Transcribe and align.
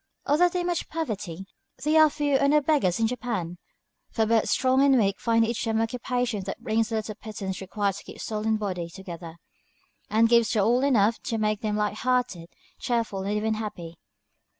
Although 0.25 0.49
there 0.49 0.63
is 0.63 0.65
much 0.65 0.89
poverty, 0.89 1.45
there 1.83 2.01
are 2.01 2.09
few 2.09 2.37
or 2.39 2.47
no 2.47 2.59
beggars 2.59 2.99
in 2.99 3.05
Japan, 3.05 3.59
for 4.09 4.25
both 4.25 4.49
strong 4.49 4.81
and 4.83 4.97
weak 4.97 5.19
find 5.19 5.45
each 5.45 5.61
some 5.63 5.79
occupation 5.79 6.43
that 6.45 6.59
brings 6.59 6.89
the 6.89 6.95
little 6.95 7.13
pittance 7.13 7.61
required 7.61 7.93
to 7.97 8.03
keep 8.05 8.19
soul 8.19 8.47
and 8.47 8.57
body 8.59 8.89
together, 8.89 9.35
and 10.09 10.27
gives 10.27 10.49
to 10.53 10.59
all 10.61 10.83
enough 10.83 11.21
to 11.21 11.37
make 11.37 11.61
them 11.61 11.75
light 11.77 11.97
hearted, 11.97 12.49
cheerful, 12.79 13.21
and 13.21 13.37
even 13.37 13.53
happy. 13.53 13.99